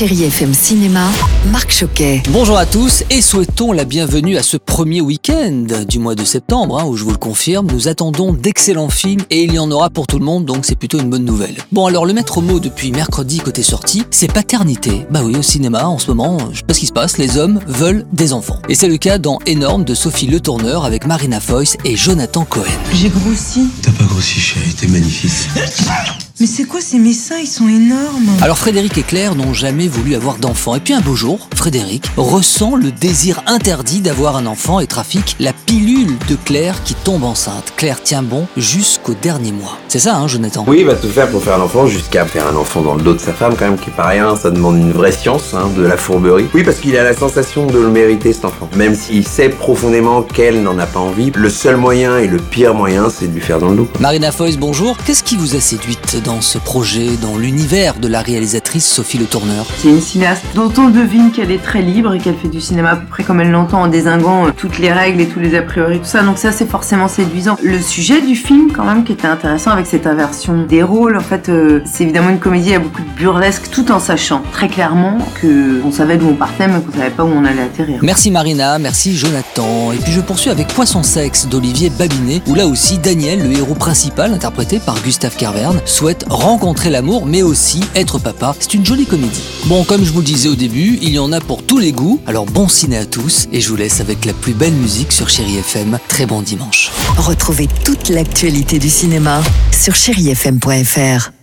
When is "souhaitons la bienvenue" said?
3.20-4.38